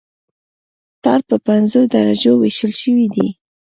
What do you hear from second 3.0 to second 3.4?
دی